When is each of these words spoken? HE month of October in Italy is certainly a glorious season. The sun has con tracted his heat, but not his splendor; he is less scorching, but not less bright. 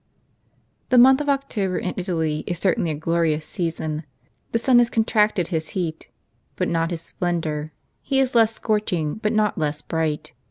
HE 0.89 0.97
month 0.97 1.21
of 1.21 1.29
October 1.29 1.77
in 1.77 1.93
Italy 1.95 2.43
is 2.47 2.57
certainly 2.57 2.89
a 2.89 2.95
glorious 2.95 3.45
season. 3.47 4.03
The 4.51 4.57
sun 4.57 4.79
has 4.79 4.89
con 4.89 5.03
tracted 5.03 5.49
his 5.49 5.69
heat, 5.77 6.09
but 6.55 6.67
not 6.67 6.89
his 6.89 7.01
splendor; 7.01 7.71
he 8.01 8.19
is 8.19 8.33
less 8.33 8.55
scorching, 8.55 9.13
but 9.19 9.31
not 9.31 9.59
less 9.59 9.83
bright. 9.83 10.33